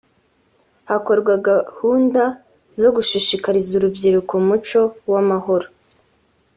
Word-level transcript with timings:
Hakorwa 0.89 1.33
gahunda 1.49 2.23
zo 2.79 2.89
gushishikariza 2.95 3.71
urubyiruko 3.75 4.31
umuco 4.41 4.81
w’amahoro 5.11 5.67